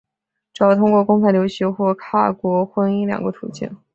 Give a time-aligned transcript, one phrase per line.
[0.51, 3.77] 主要通过公派留学或跨国婚姻两个途径。